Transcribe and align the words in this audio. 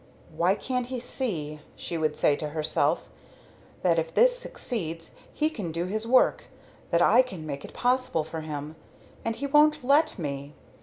"Why 0.35 0.55
can't 0.55 0.87
he 0.87 0.99
see," 0.99 1.59
she 1.75 1.95
would 1.95 2.17
say 2.17 2.35
to 2.37 2.49
herself, 2.49 3.07
"that 3.83 3.99
if 3.99 4.11
this 4.11 4.35
succeeds, 4.35 5.11
he 5.31 5.47
can 5.47 5.71
do 5.71 5.85
his 5.85 6.07
work; 6.07 6.45
that 6.89 7.03
I 7.03 7.21
can 7.21 7.45
make 7.45 7.63
it 7.63 7.71
possible 7.75 8.23
for 8.23 8.41
him? 8.41 8.75
And 9.23 9.35
he 9.35 9.45
won't 9.45 9.83
let 9.83 10.17
me. 10.17 10.55